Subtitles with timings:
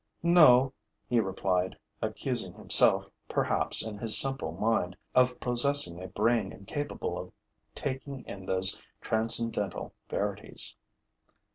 [0.23, 0.73] 'No,'
[1.07, 7.31] he replied, accusing himself, perhaps, in his simple mind, of possessing a brain incapable of
[7.75, 10.75] taking in those transcendental verities.